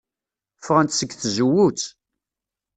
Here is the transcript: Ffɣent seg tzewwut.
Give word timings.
Ffɣent 0.59 0.95
seg 0.99 1.11
tzewwut. 1.13 1.81